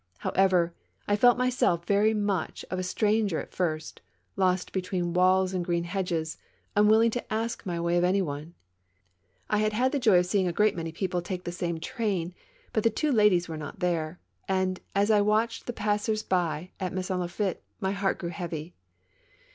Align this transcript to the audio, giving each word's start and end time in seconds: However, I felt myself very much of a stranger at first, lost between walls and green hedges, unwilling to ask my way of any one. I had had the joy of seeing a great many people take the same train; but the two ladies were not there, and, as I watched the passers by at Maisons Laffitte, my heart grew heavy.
However, 0.17 0.73
I 1.07 1.15
felt 1.15 1.37
myself 1.37 1.85
very 1.85 2.15
much 2.15 2.65
of 2.71 2.79
a 2.79 2.83
stranger 2.83 3.39
at 3.39 3.53
first, 3.53 4.01
lost 4.35 4.71
between 4.71 5.13
walls 5.13 5.53
and 5.53 5.63
green 5.63 5.83
hedges, 5.83 6.39
unwilling 6.75 7.11
to 7.11 7.31
ask 7.31 7.63
my 7.67 7.79
way 7.79 7.97
of 7.99 8.03
any 8.03 8.19
one. 8.19 8.55
I 9.47 9.59
had 9.59 9.73
had 9.73 9.91
the 9.91 9.99
joy 9.99 10.17
of 10.17 10.25
seeing 10.25 10.47
a 10.47 10.51
great 10.51 10.75
many 10.75 10.91
people 10.91 11.21
take 11.21 11.43
the 11.43 11.51
same 11.51 11.79
train; 11.79 12.33
but 12.73 12.81
the 12.83 12.89
two 12.89 13.11
ladies 13.11 13.47
were 13.47 13.57
not 13.57 13.77
there, 13.79 14.19
and, 14.47 14.79
as 14.95 15.11
I 15.11 15.21
watched 15.21 15.67
the 15.67 15.71
passers 15.71 16.23
by 16.23 16.71
at 16.79 16.93
Maisons 16.93 17.19
Laffitte, 17.19 17.61
my 17.79 17.91
heart 17.91 18.17
grew 18.17 18.29
heavy. 18.31 18.73